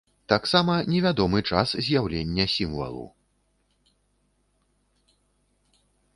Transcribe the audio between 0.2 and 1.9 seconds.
Таксама невядомы час